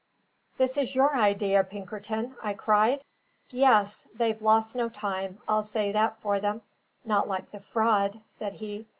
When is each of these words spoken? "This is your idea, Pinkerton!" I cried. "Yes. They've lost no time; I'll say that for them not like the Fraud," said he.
"This 0.57 0.79
is 0.79 0.95
your 0.95 1.15
idea, 1.15 1.63
Pinkerton!" 1.63 2.35
I 2.41 2.55
cried. 2.55 3.03
"Yes. 3.51 4.07
They've 4.15 4.41
lost 4.41 4.75
no 4.75 4.89
time; 4.89 5.37
I'll 5.47 5.61
say 5.61 5.91
that 5.91 6.19
for 6.21 6.39
them 6.39 6.63
not 7.05 7.27
like 7.27 7.51
the 7.51 7.59
Fraud," 7.59 8.19
said 8.25 8.53
he. 8.53 8.87